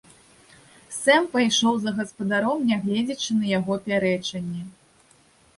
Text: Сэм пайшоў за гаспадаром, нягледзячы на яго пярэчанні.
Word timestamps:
Сэм 1.01 1.27
пайшоў 1.33 1.77
за 1.83 1.93
гаспадаром, 1.99 2.63
нягледзячы 2.71 3.31
на 3.43 3.53
яго 3.53 3.73
пярэчанні. 3.89 4.61